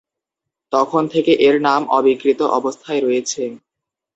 তখন 0.73 1.03
থেকে 1.13 1.31
এর 1.47 1.55
নাম 1.67 1.81
অবিকৃত 1.97 2.39
অবস্থায় 2.57 3.01
রয়েছে। 3.01 3.43